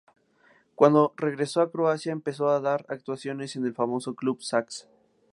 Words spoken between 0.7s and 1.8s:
Cuando regresó a